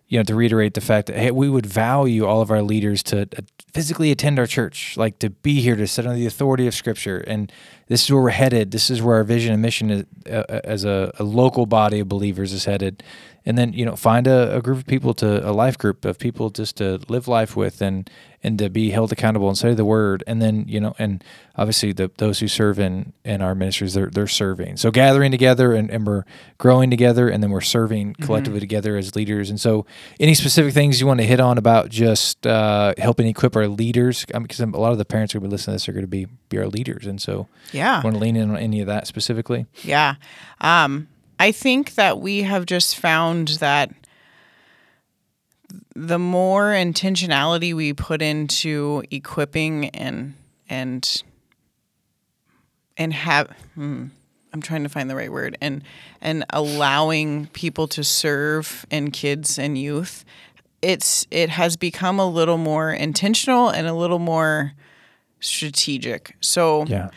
[0.08, 3.02] you know, to reiterate the fact that hey, we would value all of our leaders
[3.04, 3.42] to uh,
[3.72, 7.18] physically attend our church, like to be here to sit under the authority of Scripture.
[7.18, 7.52] And
[7.88, 8.70] this is where we're headed.
[8.70, 12.08] This is where our vision and mission is, uh, as a, a local body of
[12.08, 13.02] believers is headed.
[13.48, 16.18] And then you know, find a, a group of people to a life group of
[16.18, 18.08] people just to live life with and
[18.44, 20.22] and to be held accountable and study the word.
[20.26, 21.24] And then you know, and
[21.56, 24.76] obviously the those who serve in in our ministries, they're they're serving.
[24.76, 26.24] So gathering together and, and we're
[26.58, 29.48] growing together, and then we're serving collectively together as leaders.
[29.50, 29.86] And so,
[30.20, 34.26] any specific things you want to hit on about just uh, helping equip our leaders?
[34.26, 35.92] Because a lot of the parents who are going to be listening to this are
[35.92, 38.02] going to be be our leaders, and so Yeah.
[38.02, 39.64] want to lean in on any of that specifically.
[39.82, 40.16] Yeah.
[40.60, 41.08] Um,
[41.38, 43.90] I think that we have just found that
[45.94, 50.34] the more intentionality we put into equipping and
[50.68, 51.22] and
[52.96, 54.06] and have hmm,
[54.52, 55.82] I'm trying to find the right word and
[56.20, 60.24] and allowing people to serve in kids and youth
[60.82, 64.72] it's it has become a little more intentional and a little more
[65.40, 66.36] strategic.
[66.40, 67.10] So Yeah,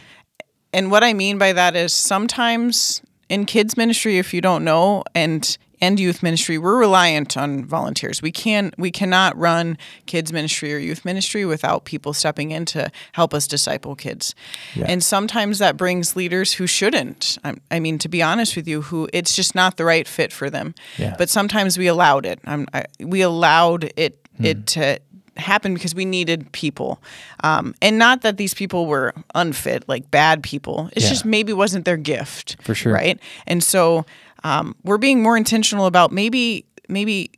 [0.74, 5.04] and what I mean by that is sometimes in kids ministry, if you don't know,
[5.16, 8.22] and and youth ministry, we're reliant on volunteers.
[8.22, 12.92] We can we cannot run kids ministry or youth ministry without people stepping in to
[13.14, 14.36] help us disciple kids.
[14.76, 14.86] Yeah.
[14.90, 17.38] And sometimes that brings leaders who shouldn't.
[17.44, 20.34] I, I mean, to be honest with you, who it's just not the right fit
[20.34, 20.76] for them.
[20.98, 21.16] Yeah.
[21.18, 22.40] But sometimes we allowed it.
[22.46, 24.46] i I, we allowed it hmm.
[24.46, 25.00] it to
[25.42, 27.02] happen because we needed people,
[27.44, 30.90] um, and not that these people were unfit, like bad people.
[30.94, 31.10] It's Yeah.
[31.12, 32.94] just maybe wasn't their gift, For sure.
[32.94, 33.20] right?
[33.48, 34.06] And so
[34.44, 37.32] um, we're being more intentional about maybe maybe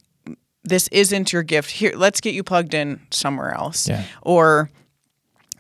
[0.63, 1.71] this isn't your gift.
[1.71, 4.03] Here, let's get you plugged in somewhere else, Yeah.
[4.21, 4.69] or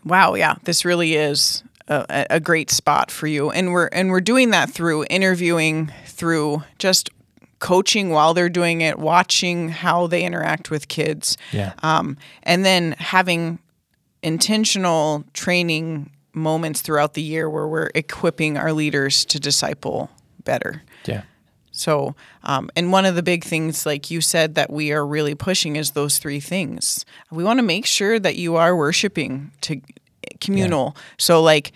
[0.05, 3.51] wow, yeah, this really is a, a great spot for you.
[3.51, 7.09] And we're and we're doing that through interviewing, through just
[7.63, 12.91] coaching while they're doing it, watching how they interact with kids, yeah, um, and then
[12.99, 13.57] having
[14.21, 20.09] intentional training moments throughout the year where we're equipping our leaders to disciple
[20.43, 20.83] better.
[21.05, 21.21] yeah,
[21.71, 25.35] So, um, and one of the big things, like you said, that we are really
[25.35, 27.05] pushing is those three things.
[27.31, 29.79] We want to make sure that you are worshiping to
[30.41, 30.97] communal.
[31.17, 31.71] So, like,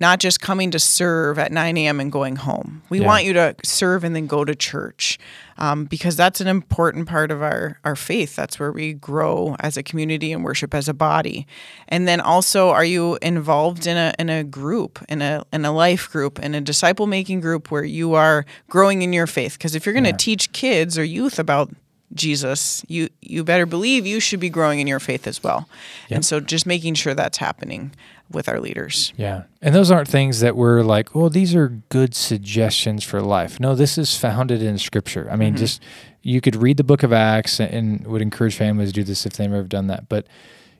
[0.00, 2.00] not just coming to serve at 9 a.m.
[2.00, 2.82] and going home.
[2.88, 3.06] We Yeah.
[3.06, 5.18] want you to serve and then go to church
[5.58, 8.34] um, because that's an important part of our, our faith.
[8.34, 11.46] That's where we grow as a community and worship as a body.
[11.86, 15.72] And then also, are you involved in a, in a group, in a, in a
[15.72, 19.52] life group, in a disciple making group where you are growing in your faith?
[19.58, 20.16] Because if you're going to Yeah.
[20.16, 21.70] teach kids or youth about
[22.14, 25.68] Jesus, you you better believe you should be growing in your faith as well.
[26.08, 26.16] Yep.
[26.16, 27.92] And so just making sure that's happening
[28.30, 29.12] with our leaders.
[29.16, 29.44] yeah.
[29.62, 33.60] And those aren't things that we're like, well, these are good suggestions for life.
[33.60, 35.28] No, this is founded in Scripture.
[35.30, 35.82] I mean, just
[36.22, 39.34] you could read the Book of Acts, and would encourage families to do this if
[39.34, 40.08] they've never done that.
[40.08, 40.26] But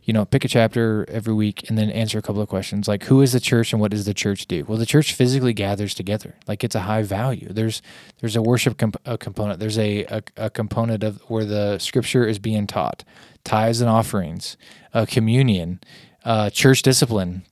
[0.04, 3.04] you know, pick a chapter every week and then answer a couple of questions like
[3.04, 4.64] who is the church and what does the church do?
[4.64, 6.36] Well, the church physically gathers together.
[6.48, 7.48] Like it's a high value.
[7.50, 7.82] There's
[8.20, 9.60] there's a worship comp- a component.
[9.60, 13.04] There's a, a a component of where the scripture is being taught,
[13.44, 14.56] tithes and offerings,
[14.94, 15.80] uh, communion,
[16.24, 17.42] uh, church discipline,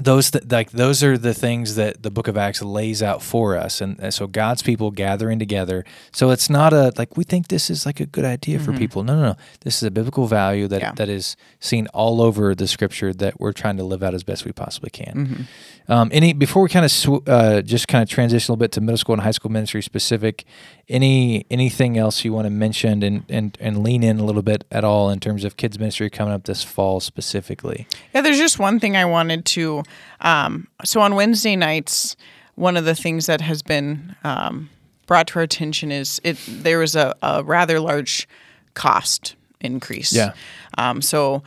[0.00, 3.56] those th- like those are the things that the book of acts lays out for
[3.56, 3.80] us.
[3.80, 5.84] And, and so god's people gathering together.
[6.12, 9.02] So it's not a like we think this is like a good idea for people.
[9.02, 9.36] No no no.
[9.62, 10.92] This is a biblical value that Yeah.
[10.92, 14.44] that is seen all over the scripture that we're trying to live out as best
[14.44, 15.48] we possibly can.
[15.88, 18.70] Um, any before we kind of sw- uh, just kind of transition a little bit
[18.72, 20.44] to middle school and high school ministry specific
[20.90, 24.64] any anything else you want to mention and, and and lean in a little bit
[24.70, 28.58] at all in terms of kids ministry coming up this fall specifically Yeah, there's just
[28.58, 29.84] one thing I wanted to.
[30.20, 32.16] Um, so on Wednesday nights,
[32.56, 34.68] one of the things that has been um,
[35.06, 36.36] brought to our attention is it.
[36.46, 38.28] There was a, a rather large
[38.74, 40.12] cost increase.
[40.12, 40.32] Yeah.
[40.76, 41.42] Um, so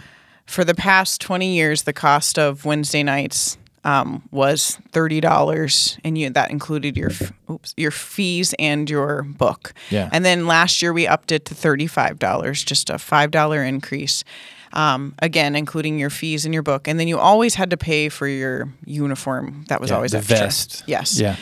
[0.45, 6.17] for the past 20 years, the cost of Wednesday nights um, was thirty dollars, and
[6.17, 7.11] you that included your
[7.49, 9.73] oops, your fees and your book.
[9.89, 10.09] Yeah.
[10.11, 13.63] And then last year we upped it to thirty five dollars, just a five dollar
[13.63, 14.23] increase.
[14.71, 18.09] Um, again, including your fees and your book, and then you always had to pay
[18.09, 19.65] for your uniform.
[19.67, 20.37] That was Yeah, always the extra.
[20.37, 20.83] vest.
[20.87, 21.19] Yes.
[21.19, 21.35] yeah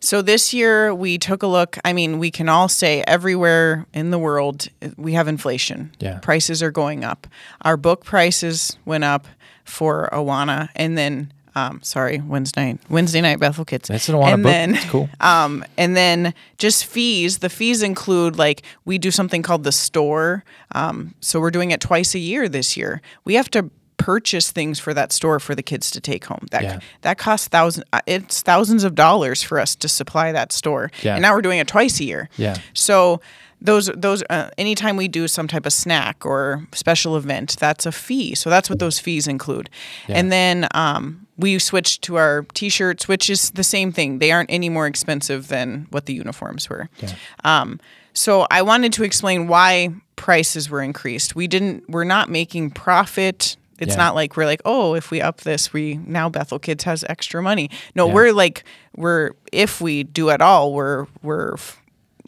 [0.00, 1.78] So this year we took a look.
[1.82, 5.92] I mean, we can all say everywhere in the world we have inflation.
[5.98, 6.18] Yeah.
[6.18, 7.26] Prices are going up.
[7.62, 9.26] Our book prices went up
[9.64, 13.88] for Awana and then um, sorry, Wednesday night, Wednesday night Bethel Kids.
[13.88, 14.50] That's an Awana and book.
[14.52, 15.08] Then, It's cool.
[15.20, 17.38] Um, and then just fees.
[17.38, 20.44] The fees include like we do something called the store.
[20.72, 23.00] Um, so we're doing it twice a year this year.
[23.24, 26.46] We have to purchase things for that store for the kids to take home.
[26.50, 26.78] That Yeah.
[27.02, 27.84] that costs thousand.
[27.92, 30.90] uh, It's thousands of dollars for us to supply that store.
[31.02, 31.14] Yeah.
[31.14, 32.28] And now we're doing it twice a year.
[32.36, 32.56] Yeah.
[32.74, 33.20] So
[33.62, 37.92] those those uh, anytime we do some type of snack or special event, that's a
[37.92, 38.34] fee.
[38.34, 39.70] So that's what those fees include.
[40.08, 40.16] Yeah.
[40.18, 44.18] And then um, we switched to our T-shirts, which is the same thing.
[44.18, 46.88] They aren't any more expensive than what the uniforms were.
[47.00, 47.12] Yeah.
[47.42, 47.80] Um,
[48.12, 51.34] so I wanted to explain why prices were increased.
[51.34, 51.88] We didn't.
[51.90, 53.56] We're not making profit.
[53.80, 53.96] It's Yeah.
[53.96, 57.42] not like we're like, oh, if we up this, we now Bethel Kids has extra
[57.42, 57.70] money.
[57.96, 58.14] No, Yeah.
[58.14, 58.62] we're like,
[58.96, 61.56] we're if we do at all, we're we're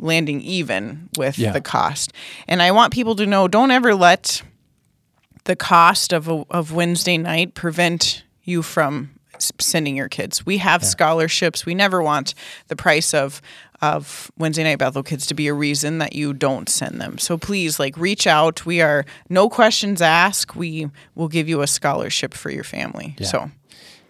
[0.00, 2.12] landing even with the cost.
[2.48, 4.42] And I want people to know, don't ever let
[5.44, 9.10] the cost of a, of Wednesday night prevent you from
[9.60, 10.46] sending your kids.
[10.46, 11.66] We have scholarships.
[11.66, 12.34] We never want
[12.68, 13.42] the price of
[13.82, 17.18] of Wednesday night Bethel kids to be a reason that you don't send them.
[17.18, 18.64] So please like reach out.
[18.64, 20.56] We are no questions asked.
[20.56, 23.14] We will give you a scholarship for your family.
[23.20, 23.50] So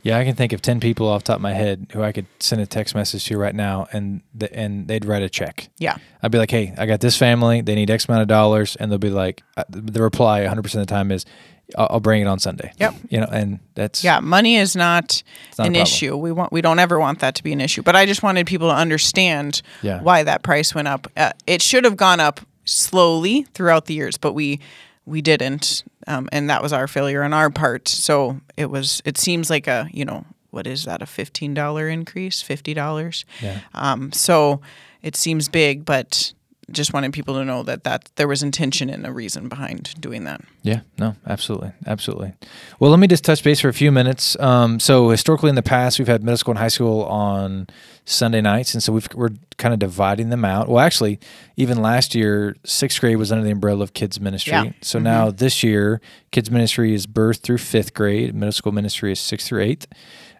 [0.02, 2.12] Yeah, I can think of ten people off the top of my head who I
[2.12, 4.20] could send a text message to right now, and
[4.52, 5.68] and they'd write a check.
[5.78, 5.96] yeah.
[6.22, 7.60] I'd be like, "Hey, I got this family.
[7.60, 10.82] They need X amount of dollars," and they'll be like, uh, "The reply, 100 percent
[10.82, 11.26] of the time is,
[11.76, 12.94] I'll, I'll bring it on Sunday." Yep.
[13.10, 15.22] You know, and that's Yeah, money is not,
[15.58, 16.16] not an issue.
[16.16, 17.82] We want we don't ever want that to be an issue.
[17.82, 20.00] But I just wanted people to understand Yeah.
[20.02, 21.08] why that price went up.
[21.16, 24.60] Uh, it should have gone up slowly throughout the years, but we
[25.04, 27.88] we didn't, um, and that was our failure on our part.
[27.88, 29.00] So it was.
[29.04, 33.24] It seems like a you know what is that a fifteen dollar increase, fifty dollars.
[33.40, 33.60] Yeah.
[33.74, 34.60] Um, so
[35.02, 36.32] it seems big, but
[36.70, 40.24] just wanted people to know that that there was intention and a reason behind doing
[40.24, 40.40] that.
[40.62, 42.32] Yeah, no, absolutely, absolutely.
[42.80, 44.38] Well, let me just touch base for a few minutes.
[44.40, 47.68] Um, so historically, in the past, we've had middle school and high school on
[48.04, 50.68] Sunday nights, and so we've, we're kind of dividing them out.
[50.68, 51.20] Well, actually,
[51.56, 54.52] even last year, sixth grade was under the umbrella of kids ministry.
[54.52, 54.72] Yeah.
[54.80, 56.00] So now this year,
[56.32, 58.34] kids ministry is birth through fifth grade.
[58.34, 59.86] Middle school ministry is sixth through eighth.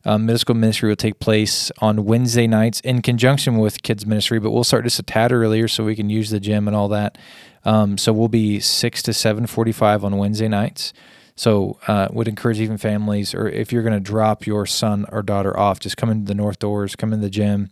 [0.07, 4.38] Um, middle school ministry will take place on Wednesday nights in conjunction with kids ministry,
[4.38, 6.88] but we'll start just a tad earlier so we can use the gym and all
[6.88, 7.19] that.
[7.64, 10.92] Um, so we'll be six to seven forty-five on Wednesday nights.
[11.35, 15.23] So uh, would encourage even families, or if you're going to drop your son or
[15.23, 17.69] daughter off, just come into the north doors, come in the gym.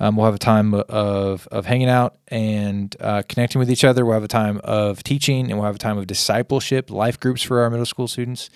[0.00, 4.04] Um, we'll have a time of of hanging out and uh, connecting with each other.
[4.04, 7.42] We'll have a time of teaching, and we'll have a time of discipleship, life groups
[7.42, 8.50] for our middle school students.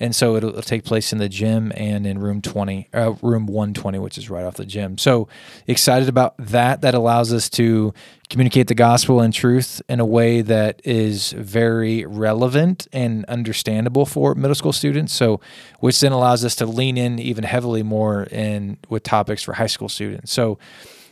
[0.00, 3.46] And so it'll, it'll take place in the gym and in room twenty, uh, room
[3.46, 4.98] one twenty, which is right off the gym.
[4.98, 5.28] So
[5.66, 6.80] excited about that.
[6.80, 7.94] That allows us to
[8.28, 14.34] communicate the gospel and truth in a way that is very relevant and understandable for
[14.34, 15.14] middle school students.
[15.14, 15.40] So,
[15.78, 19.68] which then allows us to lean in even heavily more in with topics for high
[19.68, 20.32] school students.
[20.32, 20.58] So,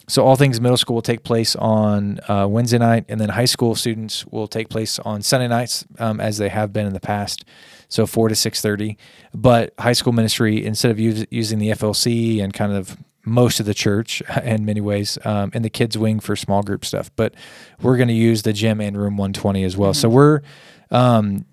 [0.08, 3.44] so all things middle school will take place on uh, Wednesday night, and then high
[3.44, 7.00] school students will take place on Sunday nights, um, as they have been in the
[7.00, 7.44] past.
[7.88, 8.96] So four to six thirty.
[9.34, 13.66] But high school ministry, instead of us- using the FLC and kind of most of
[13.66, 17.34] the church in many ways, um, in the kids wing for small group stuff, but
[17.80, 19.94] we're going to use the gym and room one twenty as well.
[19.94, 20.40] So we're
[20.90, 21.46] um,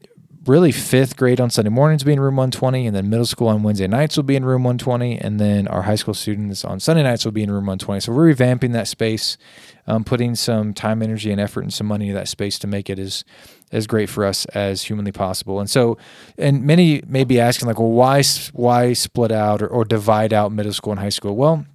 [0.49, 3.47] really fifth grade on Sunday mornings will be in room 120, and then middle school
[3.47, 6.79] on Wednesday nights will be in room 120, and then our high school students on
[6.79, 8.01] Sunday nights will be in room 120.
[8.01, 9.37] So we're revamping that space,
[9.85, 12.89] um, putting some time, energy, and effort and some money into that space to make
[12.89, 13.23] it as
[13.71, 15.59] as great for us as humanly possible.
[15.59, 15.99] And so,
[16.39, 20.51] and many may be asking like, well, why why split out or, or divide out
[20.51, 21.35] middle school and high school?
[21.35, 21.65] Well,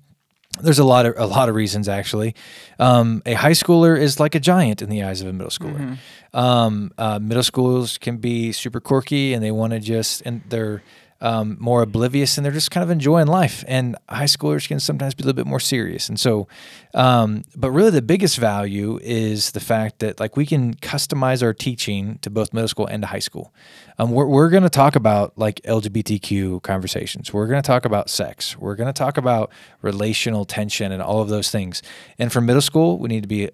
[0.60, 2.34] there's a lot of a lot of reasons actually.
[2.78, 5.78] Um, a high schooler is like a giant in the eyes of a middle schooler.
[5.78, 6.38] Mm-hmm.
[6.38, 10.82] Um, uh, middle schools can be super quirky and they want to just and they're
[11.24, 13.64] um, more oblivious and they're just kind of enjoying life.
[13.66, 16.06] And high schoolers can sometimes be a little bit more serious.
[16.10, 16.46] And so,
[16.92, 21.54] um, but really the biggest value is the fact that like we can customize our
[21.54, 23.54] teaching to both middle school and to high school.
[23.98, 27.32] Um, we're we're going to talk about like LGBTQ conversations.
[27.32, 28.58] We're going to talk about sex.
[28.58, 31.82] We're going to talk about relational tension and all of those things.
[32.18, 33.48] And for middle school, we need to be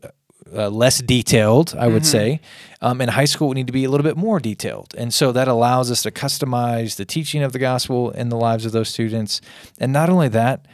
[0.54, 2.38] uh, less detailed, I would mm-hmm.
[2.38, 2.40] say.
[2.82, 4.94] Um, in high school, we need to be a little bit more detailed.
[4.96, 8.64] And so that allows us to customize the teaching of the gospel in the lives
[8.64, 9.40] of those students.
[9.78, 10.66] And not only that,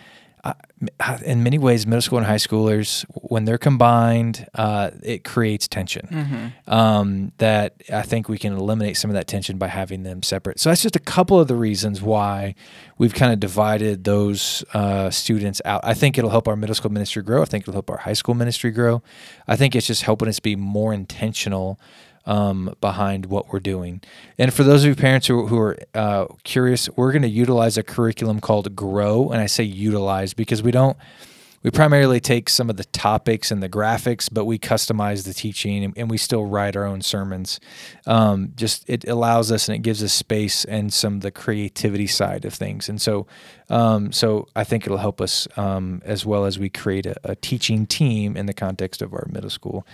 [1.25, 6.07] in many ways, middle school and high schoolers, when they're combined, uh, it creates tension.
[6.11, 6.71] Mm-hmm.
[6.73, 10.61] Um, that I think we can eliminate some of that tension by having them separate.
[10.61, 12.55] So that's just a couple of the reasons why
[12.99, 15.81] we've kind of divided those uh, students out.
[15.85, 17.43] I think it'll help our middle school ministry grow.
[17.43, 19.03] I think it'll help our high school ministry grow.
[19.49, 21.81] I think it's just helping us be more intentional
[22.27, 24.01] um, behind what we're doing.
[24.39, 27.79] And for those of you parents who, who are uh, curious, we're going to utilize
[27.79, 29.31] a curriculum called Grow.
[29.31, 30.97] And I say utilize because we don't
[31.67, 35.83] we primarily take some of the topics and the graphics, but we customize the teaching
[35.83, 37.59] and, and we still write our own sermons.
[38.07, 42.07] Um, just it allows us and it gives us space and some of the creativity
[42.07, 42.89] side of things.
[42.89, 43.27] And so,
[43.69, 47.35] um, so I think it'll help us um, as well as we create a, a,
[47.35, 49.85] teaching team in the context of our middle school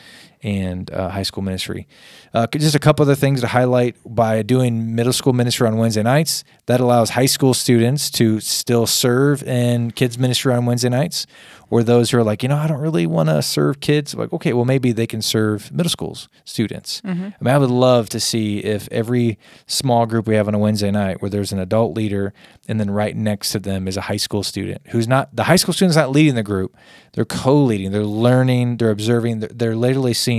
[0.42, 1.86] and uh, high school ministry.
[2.34, 6.02] Uh, just a couple other things to highlight by doing middle school ministry on Wednesday
[6.02, 6.44] nights.
[6.66, 11.26] That allows high school students to still serve in kids ministry on Wednesday nights
[11.72, 14.14] or those who are like, you know, I don't really want to serve kids.
[14.14, 17.00] Like, okay, well, maybe they can serve middle school students.
[17.00, 17.24] Mm-hmm.
[17.24, 20.58] I mean, I would love to see if every small group we have on a
[20.58, 22.34] Wednesday night where there's an adult leader
[22.68, 25.56] and then right next to them is a high school student who's not, the high
[25.56, 26.76] school student's not leading the group.
[27.14, 30.31] They're co leading, they're learning, they're observing, they're, they're literally seeing.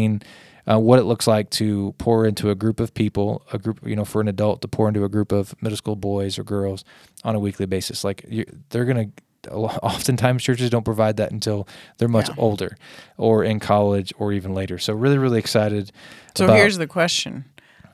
[0.66, 3.98] Uh, what it looks like to pour into a group of people, a group, you
[3.98, 6.86] know, for an adult to pour into a group of middle school boys or girls
[7.26, 8.06] on a weekly basis.
[8.06, 8.26] Like
[8.70, 12.36] they're going to oftentimes churches don't provide that until they're much yeah.
[12.38, 12.78] older
[13.18, 14.78] or in college or even later.
[14.78, 15.92] So really, really excited.
[16.36, 17.46] So about, here's the question: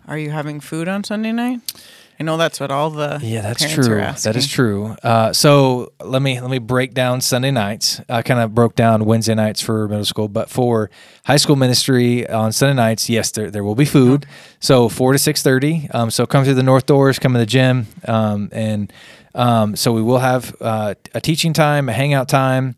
[0.07, 1.62] Are you having food on Sunday night?
[2.19, 4.95] I know that's what all the yeah that's true that is true.
[5.01, 8.01] Uh, so let me let me break down Sunday nights.
[8.10, 10.89] I kind of broke down Wednesday nights for middle school, but for
[11.23, 14.25] high school ministry on Sunday nights, yes, there there will be food.
[14.60, 15.88] So four to six thirty.
[15.93, 18.91] Um, so come through the north doors, come to the gym, um, and
[19.34, 22.75] um, so we will have uh, a teaching time, a hangout time.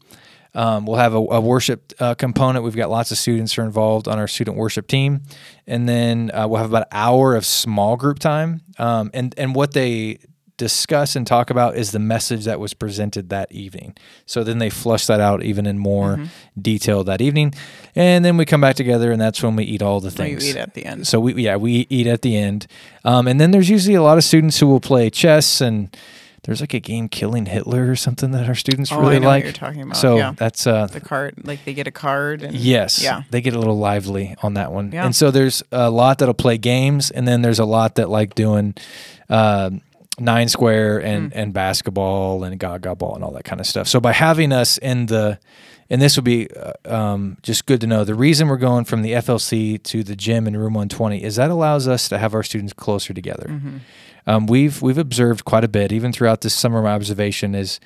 [0.54, 2.66] Um, we'll have a, a worship uh, component.
[2.66, 5.22] We've got lots of students who are involved on our student worship team,
[5.66, 8.62] and then uh, we'll have about an hour of small group time.
[8.78, 10.20] Um, and and what they
[10.58, 13.96] discuss and talk about is the message that was presented that evening.
[14.28, 16.62] So then they flush that out even in more mm-hmm.
[16.62, 17.54] detail that evening,
[17.96, 20.44] and then we come back together, and that's when we eat all the things.
[20.44, 21.08] We eat at the end.
[21.08, 22.68] So we yeah we eat at the end,
[23.06, 25.96] um, and then there's usually a lot of students who will play chess and
[26.44, 29.44] there's like a game Killing Hitler or something that our students oh, really like.
[29.44, 29.98] you're talking about.
[29.98, 30.34] So yeah.
[30.36, 31.36] that's uh, the card.
[31.44, 32.42] Like they get a card.
[32.42, 33.02] And, yes.
[33.02, 33.24] Yeah.
[33.30, 34.92] They get a little lively on that one.
[34.92, 35.06] Yeah.
[35.06, 38.36] And so there's a lot that'll play games, and then there's a lot that like
[38.36, 38.76] doing.
[39.30, 39.72] Uh,
[40.20, 41.36] nine square and, mm.
[41.36, 43.88] and basketball and gaga ball and all that kind of stuff.
[43.88, 45.40] So by having us in the,
[45.90, 48.04] and this would be uh, um, just good to know.
[48.04, 51.50] The reason we're going from the FLC to the gym in room 120 is that
[51.50, 53.48] allows us to have our students closer together.
[53.48, 53.78] Mm-hmm
[54.28, 56.82] um, we've we've observed quite a bit, even throughout this summer.
[56.82, 57.80] My observation is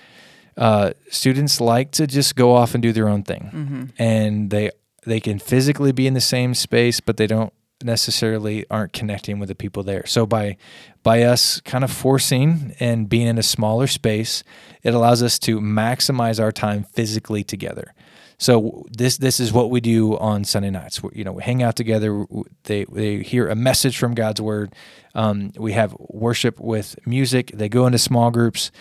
[0.57, 3.83] uh, students like to just go off and do their own thing, mm-hmm.
[3.97, 4.71] and they
[5.05, 9.49] they can physically be in the same space, but they don't necessarily aren't connecting with
[9.49, 10.05] the people there.
[10.05, 10.57] So by
[11.03, 14.43] by us kind of forcing and being in a smaller space,
[14.83, 17.93] it allows us to maximize our time physically together.
[18.37, 21.01] So this this is what we do on Sunday nights.
[21.01, 22.25] We, you know, we hang out together.
[22.63, 24.73] They they hear a message from God's word.
[25.13, 27.51] Um, we have worship with music.
[27.53, 28.71] They go into small groups,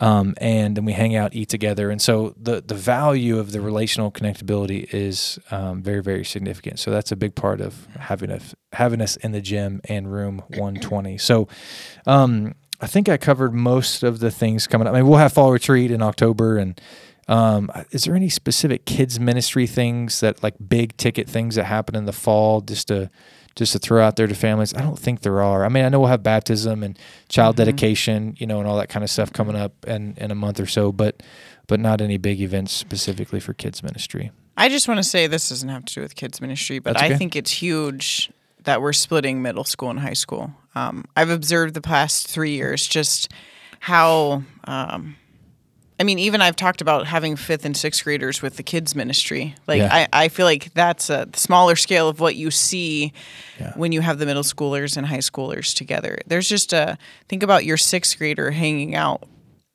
[0.00, 1.90] um, and then we hang out, eat together.
[1.90, 6.78] And so the the value of the relational connectability is um, very very significant.
[6.78, 10.42] So that's a big part of having us having us in the gym and room
[10.48, 11.18] 120.
[11.18, 11.48] So.
[12.06, 14.94] Um, I think I covered most of the things coming up.
[14.94, 16.80] I mean, we'll have fall retreat in October, and
[17.28, 21.94] um, is there any specific kids ministry things that like big ticket things that happen
[21.94, 23.10] in the fall just to
[23.54, 24.74] just to throw out there to families?
[24.74, 25.64] I don't think there are.
[25.64, 26.98] I mean, I know we'll have baptism and
[27.28, 27.64] child Mm-hmm.
[27.64, 30.58] dedication, you know, and all that kind of stuff coming up in, in a month
[30.58, 31.22] or so, but
[31.68, 34.32] but not any big events specifically for kids ministry.
[34.56, 37.06] I just want to say this doesn't have to do with kids ministry, but okay.
[37.06, 38.30] I think it's huge
[38.64, 40.52] that we're splitting middle school and high school.
[40.74, 43.30] Um, I've observed the past three years just
[43.80, 44.42] how.
[44.64, 45.16] Um,
[46.02, 49.54] I mean, even I've talked about having fifth and sixth graders with the kids ministry.
[49.68, 49.88] Like, Yeah.
[50.12, 53.12] I, I feel like that's a smaller scale of what you see
[53.60, 53.72] Yeah.
[53.76, 56.18] when you have the middle schoolers and high schoolers together.
[56.26, 56.98] There's just a
[57.28, 59.22] think about your sixth grader hanging out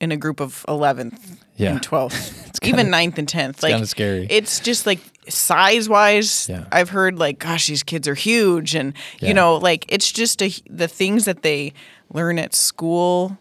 [0.02, 1.72] in a group of 11th Yeah.
[1.72, 3.64] and 12th, kinda- even 9th and 10th.
[3.64, 4.28] Like, kinda scary.
[4.30, 5.00] It's just like
[5.30, 6.66] size wise, Yeah.
[6.74, 8.76] I've heard like, gosh, these kids are huge.
[8.76, 9.30] And, Yeah.
[9.30, 11.72] you know, like it's just a, the things that they
[12.14, 13.38] learn at school,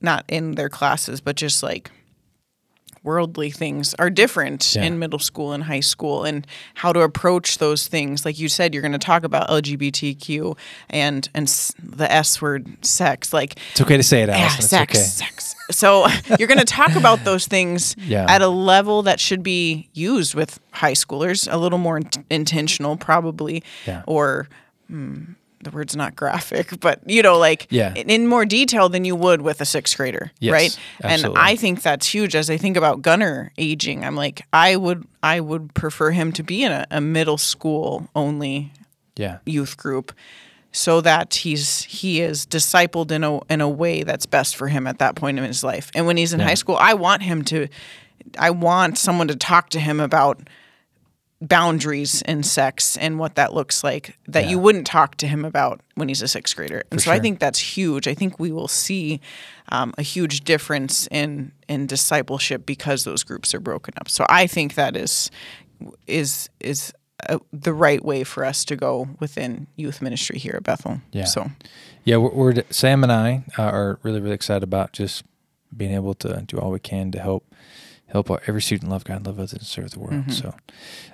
[0.00, 1.90] not in their classes, but just like
[3.02, 4.82] worldly things are different Yeah.
[4.84, 8.74] in middle school and high school and how to approach those things like you said
[8.74, 10.56] you're going to talk about lgbtq
[10.90, 11.46] and and
[11.82, 14.62] the s word sex like It's okay to say it, yeah, Allison.
[14.62, 15.02] sex, okay.
[15.04, 15.54] sex.
[15.70, 16.06] So
[16.38, 18.26] you're going to talk about those things Yeah.
[18.28, 22.96] at a level that should be used with high schoolers, a little more int- intentional,
[22.96, 24.02] probably, Yeah.
[24.06, 24.48] or
[24.88, 25.22] hmm,
[25.62, 27.92] the word's not graphic, but you know, like Yeah.
[27.94, 30.78] in, more detail than you would with a sixth grader, Yes, right?
[31.04, 31.40] absolutely.
[31.40, 32.34] And I think that's huge.
[32.34, 36.42] As I think about Gunnar aging, I'm like, I would, I would prefer him to
[36.42, 38.72] be in a, a middle school only
[39.16, 39.38] Yeah.
[39.44, 40.12] youth group
[40.72, 44.86] so that he's he is discipled in a in a way that's best for him
[44.86, 45.90] at that point in his life.
[45.96, 46.46] And when he's in Yeah.
[46.46, 47.66] high school, I want him to
[48.38, 50.38] I want someone to talk to him about
[51.40, 54.50] boundaries in sex and what that looks like that Yeah.
[54.50, 56.82] you wouldn't talk to him about when he's a sixth grader.
[56.90, 58.06] And For so I think that's huge.
[58.06, 59.20] I think we will see
[59.70, 64.08] um, a huge difference in in discipleship because those groups are broken up.
[64.10, 65.30] So I think that is
[66.06, 66.92] is is
[67.28, 71.00] uh, the right way for us to go within youth ministry here at Bethel.
[71.12, 71.24] Yeah.
[71.24, 71.50] So
[72.04, 75.24] Yeah, we're, we're Sam and I uh, are really really excited about just
[75.74, 77.44] being able to do all we can to help
[78.10, 80.12] help our, every student love God, love others, and serve the world.
[80.12, 80.30] Mm-hmm.
[80.30, 80.54] So,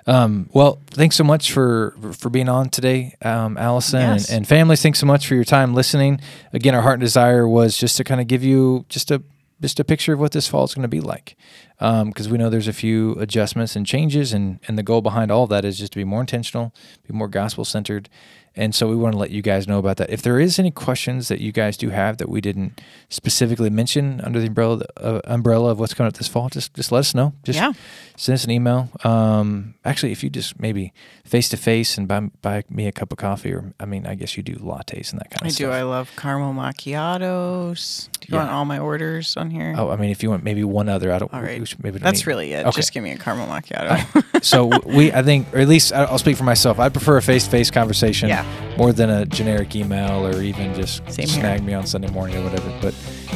[0.05, 4.29] um, well, thanks so much for for being on today, um, Allison, Yes.
[4.29, 4.81] and, and families.
[4.81, 6.19] Thanks so much for your time listening.
[6.53, 9.21] Again, our heart and desire was just to kind of give you just a
[9.61, 11.35] just a picture of what this fall is going to be like,
[11.79, 15.43] because we know there's a few adjustments and changes, and and the goal behind all
[15.43, 16.73] of that is just to be more intentional,
[17.07, 18.09] be more gospel centered,
[18.55, 20.09] and so we want to let you guys know about that.
[20.09, 24.19] If there is any questions that you guys do have that we didn't specifically mention
[24.21, 27.13] under the umbrella uh, umbrella of what's coming up this fall, just just let us
[27.13, 27.33] know.
[27.43, 27.73] Just Yeah.
[28.15, 28.89] send us an email.
[29.03, 30.93] Um, actually, if you just maybe
[31.25, 34.15] face to face and buy buy me a cup of coffee, or I mean, I
[34.15, 35.65] guess you do lattes and that kind I of do.
[35.65, 35.73] stuff.
[35.75, 38.09] I love caramel macchiatos.
[38.19, 38.43] Do you Yeah.
[38.43, 39.75] want all my orders on here?
[39.77, 41.31] Oh, I mean, if you want maybe one other, I don't.
[41.33, 41.59] all right.
[41.67, 42.65] Should- maybe That's need- really it.
[42.65, 42.75] Okay.
[42.75, 44.43] Just give me a caramel macchiato.
[44.43, 46.79] so we, I think, or at least I'll speak for myself.
[46.79, 48.45] I prefer a face-to-face conversation Yeah.
[48.77, 51.39] more than a generic email or even just Same here.
[51.41, 52.71] snag me on Sunday morning or whatever.
[52.81, 52.95] But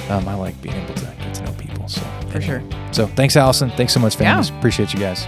[0.10, 1.88] um, I like being able to get to know people.
[1.88, 2.42] So For anyway.
[2.46, 2.64] sure.
[2.92, 3.70] So thanks, Allison.
[3.72, 4.42] Thanks so much, Yeah.
[4.42, 4.50] families.
[4.50, 5.28] Appreciate you guys.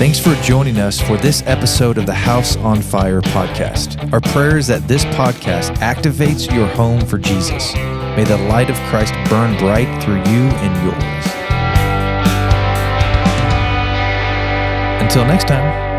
[0.00, 4.10] Thanks for joining us for this episode of the House on Fire podcast.
[4.14, 7.74] Our prayer is that this podcast activates your home for Jesus.
[7.74, 11.26] May the light of Christ burn bright through you and yours.
[15.02, 15.89] Until next time.